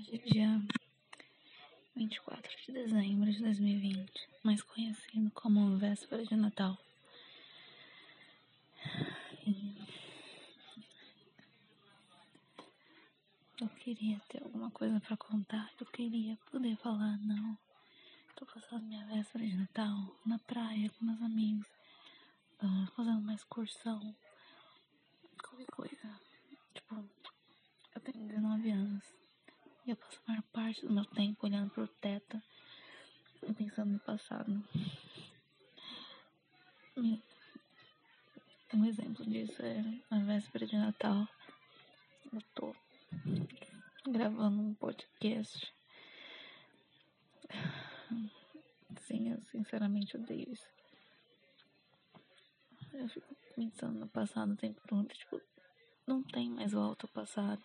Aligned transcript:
Hoje 0.00 0.14
é 0.14 0.18
dia 0.18 0.62
24 1.94 2.50
de 2.64 2.72
dezembro 2.72 3.30
de 3.30 3.38
2020, 3.42 4.10
mais 4.42 4.62
conhecido 4.62 5.30
como 5.32 5.76
véspera 5.76 6.24
de 6.24 6.34
Natal. 6.36 6.78
Eu 13.60 13.68
queria 13.80 14.18
ter 14.30 14.42
alguma 14.42 14.70
coisa 14.70 14.98
para 15.00 15.18
contar, 15.18 15.70
eu 15.78 15.86
queria 15.88 16.38
poder 16.50 16.76
falar, 16.76 17.18
não. 17.18 17.58
Tô 18.36 18.46
passando 18.46 18.86
minha 18.86 19.04
véspera 19.04 19.44
de 19.46 19.54
Natal 19.54 20.16
na 20.24 20.38
praia 20.38 20.88
com 20.88 21.04
meus 21.04 21.20
amigos, 21.20 21.68
uh, 22.62 22.86
fazendo 22.96 23.20
uma 23.20 23.34
excursão, 23.34 24.16
qualquer 25.42 25.66
coisa. 25.66 26.20
Tipo, 26.72 27.04
eu 27.94 28.00
tenho 28.00 28.26
19 28.26 28.70
anos 28.70 29.19
eu 29.90 29.98
maior 30.26 30.42
parte 30.52 30.86
do 30.86 30.92
meu 30.92 31.04
tempo 31.04 31.46
olhando 31.46 31.70
pro 31.70 31.88
teto 31.88 32.40
e 33.42 33.52
pensando 33.52 33.92
no 33.92 33.98
passado. 33.98 34.62
Um 38.72 38.84
exemplo 38.84 39.24
disso 39.24 39.60
é 39.62 39.82
a 40.10 40.18
véspera 40.20 40.64
de 40.64 40.76
Natal. 40.76 41.26
Eu 42.32 42.40
tô 42.54 42.76
gravando 44.06 44.62
um 44.62 44.74
podcast. 44.74 45.74
Sim, 49.00 49.32
eu 49.32 49.42
sinceramente 49.46 50.16
odeio 50.16 50.52
isso. 50.52 50.68
Eu 52.92 53.08
fico 53.08 53.34
pensando 53.56 53.98
no 53.98 54.08
passado 54.08 54.52
o 54.52 54.56
tempo 54.56 54.80
todo, 54.86 55.08
tipo, 55.08 55.40
não 56.06 56.22
tem 56.22 56.48
mais 56.48 56.70
volta 56.70 57.06
ao 57.06 57.12
passado. 57.12 57.60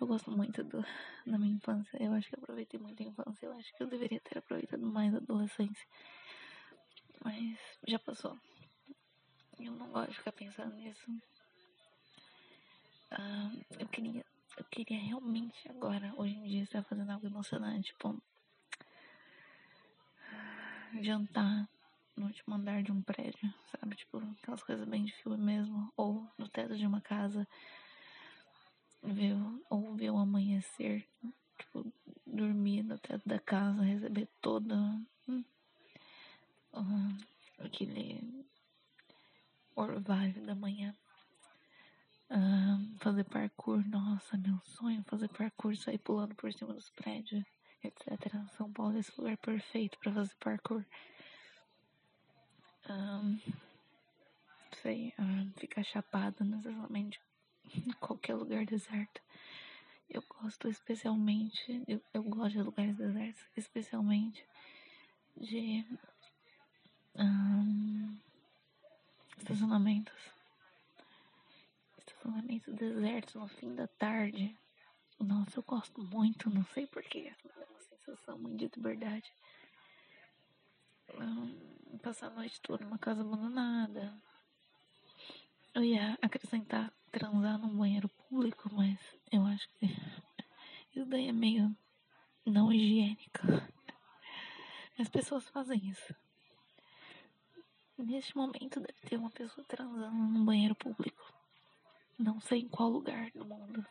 Eu 0.00 0.06
gosto 0.06 0.30
muito 0.30 0.62
do, 0.62 0.80
da 1.26 1.38
minha 1.38 1.56
infância. 1.56 2.00
Eu 2.00 2.12
acho 2.12 2.28
que 2.28 2.36
eu 2.36 2.40
aproveitei 2.40 2.78
muito 2.78 3.02
a 3.02 3.06
infância. 3.06 3.46
Eu 3.46 3.52
acho 3.54 3.74
que 3.74 3.82
eu 3.82 3.88
deveria 3.88 4.20
ter 4.20 4.38
aproveitado 4.38 4.86
mais 4.86 5.12
a 5.12 5.18
adolescência. 5.18 5.86
Mas 7.24 7.58
já 7.86 7.98
passou. 7.98 8.38
Eu 9.58 9.72
não 9.72 9.88
gosto 9.90 10.10
de 10.10 10.18
ficar 10.18 10.32
pensando 10.32 10.76
nisso. 10.76 11.10
Ah, 13.10 13.50
eu 13.78 13.88
queria. 13.88 14.24
Eu 14.56 14.64
queria 14.64 14.98
realmente 15.00 15.68
agora, 15.68 16.12
hoje 16.16 16.34
em 16.34 16.44
dia, 16.44 16.62
estar 16.62 16.84
fazendo 16.84 17.10
algo 17.10 17.26
emocionante. 17.26 17.88
Tipo. 17.88 18.22
Jantar 21.02 21.68
no 22.16 22.26
último 22.26 22.54
andar 22.54 22.82
de 22.82 22.92
um 22.92 23.02
prédio, 23.02 23.52
sabe? 23.70 23.96
Tipo, 23.96 24.18
aquelas 24.42 24.62
coisas 24.62 24.86
bem 24.88 25.04
de 25.04 25.12
filme 25.12 25.38
mesmo. 25.38 25.92
Ou 25.96 26.24
no 26.38 26.48
teto 26.48 26.76
de 26.76 26.86
uma 26.86 27.00
casa. 27.00 27.46
Ver, 29.02 29.34
ou 29.70 29.94
ver 29.94 30.10
o 30.10 30.18
amanhecer. 30.18 31.06
Tipo, 31.58 31.92
dormir 32.26 32.82
no 32.82 32.98
teto 32.98 33.28
da 33.28 33.38
casa, 33.38 33.82
receber 33.82 34.28
toda. 34.40 34.74
Hum, 35.28 35.44
uh, 36.72 37.64
aquele 37.64 38.44
orvalho 39.74 40.44
da 40.44 40.54
manhã. 40.54 40.94
Uh, 42.30 42.98
fazer 42.98 43.24
parkour, 43.24 43.82
nossa, 43.88 44.36
meu 44.36 44.60
sonho 44.62 45.02
fazer 45.04 45.28
parkour, 45.28 45.74
sair 45.76 45.98
pulando 45.98 46.34
por 46.34 46.52
cima 46.52 46.74
dos 46.74 46.90
prédios, 46.90 47.42
etc. 47.82 48.34
São 48.50 48.70
Paulo 48.70 48.96
é 48.96 49.00
esse 49.00 49.18
lugar 49.18 49.38
perfeito 49.38 49.98
para 49.98 50.12
fazer 50.12 50.34
parkour 50.38 50.84
um, 52.88 53.38
sei, 54.82 55.12
um, 55.18 55.52
ficar 55.56 55.84
chapada 55.84 56.44
necessariamente 56.44 57.20
em 57.86 57.92
qualquer 58.00 58.34
lugar 58.34 58.64
deserto. 58.64 59.20
Eu 60.08 60.22
gosto 60.22 60.68
especialmente, 60.68 61.84
eu, 61.86 62.00
eu 62.14 62.22
gosto 62.22 62.52
de 62.56 62.62
lugares 62.62 62.96
desertos, 62.96 63.44
especialmente 63.56 64.44
de 65.36 65.84
estacionamentos. 69.36 70.14
Estacionamentos 71.98 72.74
desertos 72.74 73.34
no 73.34 73.48
fim 73.48 73.74
da 73.74 73.86
tarde. 73.86 74.56
Nossa, 75.18 75.58
eu 75.58 75.62
gosto 75.62 76.02
muito, 76.02 76.48
não 76.48 76.64
sei 76.66 76.86
porquê. 76.86 77.32
É 77.44 77.64
uma 77.64 77.80
sensação 77.80 78.38
muito 78.38 78.56
de 78.56 78.76
liberdade. 78.76 79.32
Passar 82.02 82.28
a 82.28 82.30
noite 82.30 82.60
toda 82.60 82.84
numa 82.84 82.98
casa 82.98 83.20
abandonada. 83.20 84.14
Eu 85.74 85.84
ia 85.84 86.18
acrescentar 86.22 86.92
transar 87.08 87.58
num 87.58 87.76
banheiro 87.76 88.08
público, 88.08 88.68
mas 88.72 88.98
eu 89.30 89.44
acho 89.46 89.68
que 89.74 89.86
isso 90.94 91.06
daí 91.06 91.28
é 91.28 91.32
meio 91.32 91.76
não 92.44 92.72
higiênico. 92.72 93.40
As 94.98 95.08
pessoas 95.08 95.48
fazem 95.48 95.78
isso. 95.88 96.14
Neste 97.96 98.36
momento 98.36 98.80
deve 98.80 99.00
ter 99.00 99.16
uma 99.16 99.30
pessoa 99.30 99.64
transando 99.66 100.14
num 100.14 100.44
banheiro 100.44 100.74
público. 100.74 101.32
Não 102.18 102.40
sei 102.40 102.60
em 102.60 102.68
qual 102.68 102.88
lugar 102.88 103.30
do 103.32 103.44
mundo, 103.44 103.84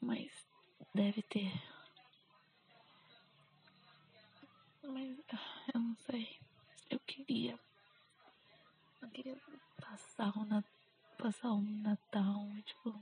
mas 0.00 0.30
deve 0.94 1.22
ter. 1.22 1.52
Mas 4.82 5.18
eu 5.74 5.80
não 5.80 5.96
sei 5.96 6.38
eu 6.90 7.00
queria. 7.00 7.58
Eu 9.02 9.08
queria 9.10 9.36
passar 9.80 10.36
um, 10.36 10.62
passar 11.26 11.52
um 11.52 11.82
Natal, 11.82 12.46
tipo. 12.64 12.94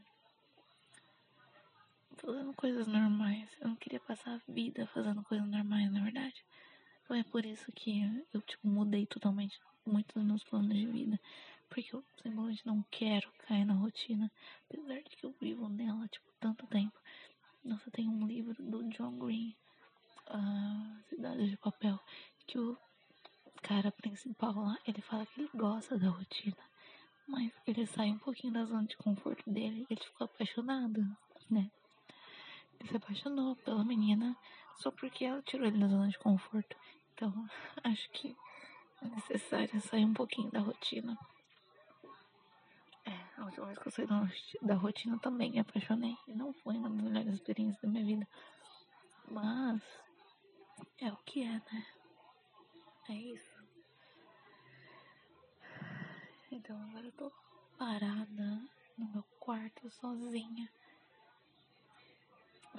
Fazendo 2.17 2.55
coisas 2.55 2.87
normais. 2.87 3.51
Eu 3.61 3.69
não 3.69 3.77
queria 3.77 4.01
passar 4.01 4.37
a 4.37 4.51
vida 4.51 4.87
fazendo 4.95 5.23
coisas 5.25 5.47
normais, 5.47 5.93
na 5.93 6.03
verdade. 6.03 6.43
Então 7.03 7.15
é 7.15 7.23
por 7.23 7.45
isso 7.45 7.71
que 7.73 8.01
eu, 8.33 8.41
tipo, 8.41 8.67
mudei 8.67 9.05
totalmente 9.05 9.61
muito 9.85 10.15
dos 10.15 10.25
meus 10.25 10.43
planos 10.43 10.75
de 10.75 10.87
vida. 10.87 11.21
Porque 11.69 11.95
eu 11.95 12.03
simplesmente 12.23 12.67
não 12.67 12.83
quero 12.91 13.31
cair 13.47 13.67
na 13.67 13.75
rotina. 13.75 14.33
Apesar 14.71 15.03
de 15.03 15.17
que 15.17 15.27
eu 15.27 15.35
vivo 15.39 15.69
nela, 15.69 16.09
tipo, 16.09 16.27
tanto 16.41 16.67
tempo. 16.69 16.99
Nossa, 17.62 17.91
tem 17.91 18.09
um 18.09 18.27
livro 18.27 18.55
do 18.59 18.85
John 18.85 19.19
Green, 19.19 19.55
a 20.29 20.97
Cidade 21.11 21.51
de 21.51 21.59
Papel, 21.59 22.01
que 22.47 22.59
o 22.59 22.79
cara 23.61 23.93
principal 23.93 24.55
lá, 24.55 24.79
ele 24.87 25.03
fala 25.03 25.27
que 25.27 25.43
ele 25.43 25.51
gosta 25.55 25.99
da 25.99 26.09
rotina. 26.09 26.74
Mas 27.27 27.53
ele 27.67 27.87
sai 27.87 28.11
um 28.11 28.19
pouquinho 28.19 28.53
da 28.53 28.65
zona 28.65 28.85
de 28.87 28.97
conforto 28.97 29.51
dele 29.51 29.87
ele 29.89 30.01
ficou 30.01 30.27
apaixonado, 30.27 31.01
né? 31.51 31.71
Ele 32.79 32.89
se 32.89 32.97
apaixonou 32.97 33.57
pela 33.57 33.85
menina 33.85 34.37
só 34.77 34.91
porque 34.91 35.25
ela 35.25 35.43
tirou 35.43 35.67
ele 35.67 35.79
da 35.79 35.89
zona 35.89 36.09
de 36.09 36.19
conforto. 36.19 36.77
Então, 37.15 37.33
acho 37.85 38.11
que 38.11 38.37
é 39.03 39.09
necessário 39.09 39.81
sair 39.81 40.05
um 40.05 40.15
pouquinho 40.15 40.51
da 40.51 40.61
rotina. 40.61 41.17
É, 43.07 43.41
a 43.41 43.45
última 43.45 43.67
vez 43.67 43.79
que 43.79 43.89
eu 43.89 43.93
saí 43.93 44.06
da 44.62 44.75
rotina 44.75 45.19
também 45.19 45.51
me 45.51 45.59
apaixonei. 45.61 46.17
E 46.27 46.35
não 46.35 46.53
foi 46.53 46.77
uma 46.77 46.91
das 46.91 47.01
melhores 47.01 47.35
experiências 47.35 47.81
da 47.81 47.89
minha 47.89 48.05
vida. 48.05 48.29
Mas 49.31 49.83
é 51.01 51.12
o 51.12 51.17
que 51.19 51.43
é, 51.43 51.53
né? 51.53 51.87
É 53.09 53.15
isso. 53.15 53.54
Então 56.65 56.83
agora 56.83 57.05
eu 57.05 57.13
tô 57.13 57.31
parada 57.77 58.63
no 58.97 59.07
meu 59.13 59.23
quarto 59.39 59.91
sozinha. 59.91 60.67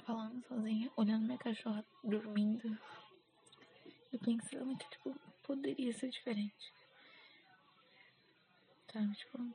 Falando 0.04 0.44
sozinha, 0.48 0.90
olhando 0.96 1.24
minha 1.24 1.38
cachorra 1.38 1.84
dormindo. 2.02 2.76
E 4.12 4.18
pensando 4.18 4.76
que, 4.76 4.90
tipo, 4.90 5.14
poderia 5.44 5.92
ser 5.92 6.10
diferente. 6.10 6.74
Sabe, 8.92 9.14
tipo. 9.14 9.54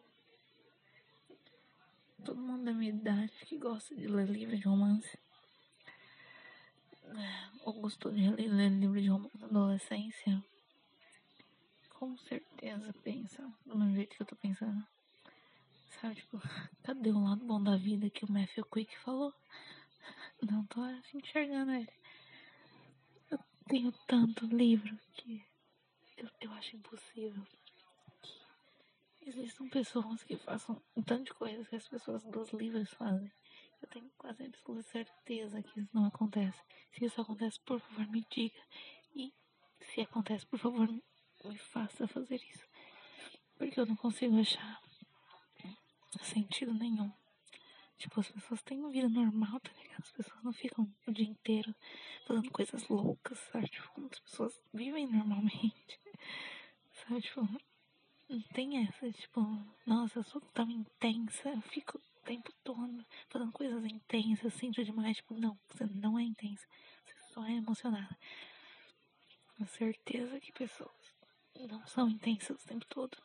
Todo 2.24 2.40
mundo 2.40 2.64
da 2.64 2.72
minha 2.72 2.92
idade 2.92 3.34
que 3.46 3.58
gosta 3.58 3.94
de 3.94 4.08
ler 4.08 4.30
livro 4.30 4.56
de 4.56 4.64
romance. 4.64 5.20
Ou 7.66 7.74
gostou 7.74 8.14
de 8.14 8.30
ler 8.30 8.70
livro 8.70 9.02
de 9.02 9.10
romance 9.10 9.38
na 9.38 9.48
adolescência 9.48 10.42
com 12.02 12.18
certeza 12.18 12.92
pensa 13.04 13.44
do 13.64 13.78
mesmo 13.78 13.94
jeito 13.94 14.16
que 14.16 14.24
eu 14.24 14.26
tô 14.26 14.36
pensando. 14.36 14.84
Sabe, 16.02 16.16
tipo, 16.16 16.42
cadê 16.82 17.12
o 17.12 17.24
lado 17.24 17.46
bom 17.46 17.62
da 17.62 17.78
vida 17.78 18.10
que 18.10 18.26
o 18.26 18.32
Matthew 18.32 18.66
Quick 18.66 18.98
falou? 18.98 19.32
Não 20.42 20.66
tô 20.66 20.84
enxergando 21.14 21.74
ele. 21.74 21.94
Eu 23.30 23.38
tenho 23.68 23.92
tanto 24.08 24.48
livro 24.48 24.98
que 25.14 25.46
eu, 26.18 26.28
eu 26.42 26.52
acho 26.54 26.76
impossível 26.76 27.46
que 29.20 29.30
existam 29.30 29.70
pessoas 29.70 30.24
que 30.24 30.36
façam 30.38 30.82
um 30.96 31.04
tanto 31.04 31.26
de 31.26 31.34
coisas 31.36 31.68
que 31.68 31.76
as 31.76 31.88
pessoas 31.88 32.24
dos 32.24 32.52
livros 32.52 32.90
fazem. 32.90 33.32
Eu 33.80 33.88
tenho 33.90 34.10
quase 34.18 34.44
absoluta 34.44 34.90
certeza 34.90 35.62
que 35.62 35.80
isso 35.80 35.90
não 35.94 36.06
acontece. 36.06 36.60
Se 36.94 37.06
isso 37.06 37.22
acontece, 37.22 37.60
por 37.60 37.80
favor, 37.80 38.08
me 38.08 38.26
diga. 38.32 38.60
E 39.16 39.32
se 39.94 40.02
acontece, 40.02 40.48
por 40.48 40.58
favor, 40.58 40.90
me 41.50 41.58
faça 41.58 42.08
fazer 42.08 42.42
isso. 42.50 42.68
Porque 43.58 43.80
eu 43.80 43.86
não 43.86 43.96
consigo 43.96 44.40
achar 44.40 44.82
sentido 46.24 46.74
nenhum. 46.74 47.12
Tipo, 47.98 48.20
as 48.20 48.32
pessoas 48.32 48.64
têm 48.64 48.80
uma 48.80 48.90
vida 48.90 49.08
normal, 49.08 49.60
tá 49.60 49.72
ligado? 49.78 50.02
As 50.02 50.12
pessoas 50.12 50.44
não 50.44 50.52
ficam 50.52 50.92
o 51.06 51.12
dia 51.12 51.26
inteiro 51.26 51.74
fazendo 52.26 52.50
coisas 52.52 52.88
loucas, 52.88 53.38
sabe? 53.52 53.68
Tipo, 53.68 54.10
as 54.12 54.20
pessoas 54.20 54.62
vivem 54.74 55.08
normalmente. 55.08 56.00
Sabe, 56.94 57.22
tipo, 57.22 57.48
não 58.28 58.42
tem 58.54 58.86
essa, 58.86 59.12
tipo, 59.12 59.42
nossa, 59.86 60.20
eu 60.20 60.24
sou 60.24 60.42
tão 60.42 60.70
intensa, 60.70 61.50
eu 61.50 61.62
fico 61.62 61.98
o 61.98 62.26
tempo 62.26 62.52
todo 62.64 63.06
fazendo 63.30 63.52
coisas 63.52 63.86
intensas, 63.86 64.54
sinto 64.56 64.84
demais. 64.84 65.18
Tipo, 65.18 65.36
não, 65.36 65.58
você 65.70 65.86
não 65.86 66.18
é 66.18 66.24
intensa, 66.24 66.66
você 67.06 67.34
só 67.34 67.46
é 67.46 67.54
emocionada. 67.54 68.18
Com 69.58 69.66
certeza 69.68 70.40
que 70.40 70.52
pessoas 70.52 71.14
não 71.68 71.86
são 71.88 72.10
intensas 72.10 72.64
o 72.64 72.68
tempo 72.68 72.86
todo 72.88 73.18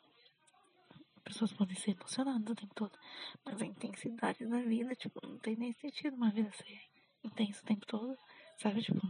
pessoas 1.26 1.52
podem 1.52 1.76
ser 1.76 1.90
emocionadas 1.90 2.48
o 2.48 2.54
tempo 2.54 2.74
todo. 2.74 2.96
Mas 3.44 3.60
a 3.60 3.66
intensidade 3.66 4.46
da 4.46 4.60
vida, 4.62 4.94
tipo, 4.94 5.20
não 5.26 5.38
tem 5.38 5.56
nem 5.56 5.72
sentido 5.72 6.14
uma 6.14 6.30
vida 6.30 6.50
ser 6.52 6.80
intensa 7.24 7.60
o 7.62 7.66
tempo 7.66 7.84
todo. 7.84 8.16
Sabe, 8.58 8.80
tipo, 8.80 9.00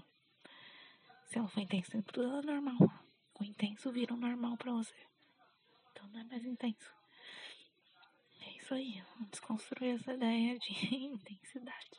se 1.26 1.38
ela 1.38 1.49
for 1.49 1.61
intensa 1.61 1.88
o 1.88 1.93
tempo 1.93 2.12
todo, 2.12 2.26
ela 2.26 2.38
é 2.38 2.46
normal. 2.46 2.78
O 3.38 3.44
intenso 3.44 3.93
vira 3.93 4.14
um 4.14 4.17
normal 4.17 4.56
pra 4.56 4.73
você. 4.73 4.96
Então 5.93 6.08
não 6.08 6.20
é 6.20 6.25
mais 6.25 6.44
intenso. 6.44 6.90
É 8.40 8.56
isso 8.56 8.72
aí. 8.72 9.02
Vamos 9.12 9.31
desconstruir 9.31 9.96
essa 9.96 10.14
ideia 10.14 10.58
de 10.58 10.72
intensidade. 10.96 11.90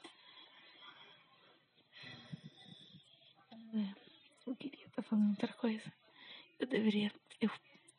Eu 4.47 4.55
queria 4.55 4.85
estar 4.87 5.03
fazendo 5.03 5.29
outra 5.29 5.53
coisa. 5.53 5.93
Eu 6.67 6.71
deveria. 6.71 7.11
Eu, 7.39 7.49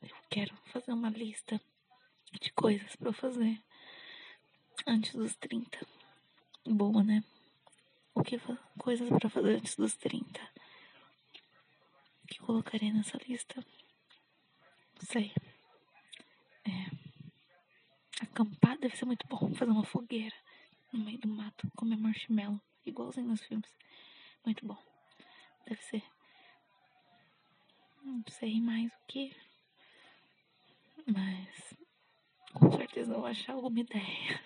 eu 0.03 0.17
quero 0.29 0.55
fazer 0.67 0.93
uma 0.93 1.09
lista 1.09 1.59
de 2.39 2.53
coisas 2.53 2.95
para 2.97 3.15
fazer 3.15 3.59
antes 4.87 5.15
dos 5.15 5.35
30. 5.37 5.87
Boa, 6.67 7.03
né? 7.03 7.25
O 8.15 8.23
que 8.23 8.39
coisas 8.79 9.09
para 9.09 9.31
fazer 9.31 9.57
antes 9.57 9.75
dos 9.75 9.97
30? 9.97 10.39
O 12.23 12.27
que 12.27 12.39
colocaria 12.41 12.93
nessa 12.93 13.17
lista? 13.27 13.65
Não 14.97 15.03
sei. 15.03 15.33
É. 16.67 18.23
Acampar 18.23 18.77
deve 18.77 18.97
ser 18.99 19.07
muito 19.07 19.27
bom. 19.29 19.55
Fazer 19.55 19.71
uma 19.71 19.87
fogueira 19.87 20.37
no 20.93 21.03
meio 21.07 21.19
do 21.19 21.29
mato, 21.29 21.71
comer 21.75 21.97
marshmallow, 21.97 22.61
igualzinho 22.85 23.29
nos 23.29 23.41
filmes. 23.41 23.75
Muito 24.45 24.67
bom. 24.67 24.77
Deve 25.67 25.83
ser. 25.85 26.18
Não 28.09 28.25
sei 28.31 28.59
mais 28.59 28.91
o 28.91 29.07
que. 29.07 29.37
Mas 31.07 31.75
com 32.55 32.73
certeza 32.73 33.13
eu 33.13 33.19
vou 33.19 33.27
achar 33.27 33.53
alguma 33.53 33.81
ideia 33.81 34.43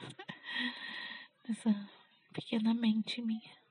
nessa 1.47 1.88
pequena 2.32 2.75
mente 2.75 3.23
minha. 3.23 3.62